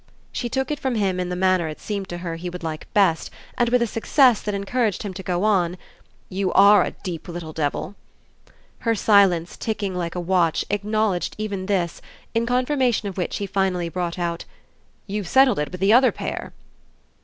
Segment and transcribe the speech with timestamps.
[0.31, 2.91] She took it from him in the manner it seemed to her he would like
[2.91, 5.77] best and with a success that encouraged him to go on:
[6.27, 7.93] "You ARE a deep little devil!"
[8.79, 12.01] Her silence, ticking like a watch, acknowledged even this,
[12.33, 14.45] in confirmation of which he finally brought out:
[15.05, 16.51] "You've settled it with the other pair!"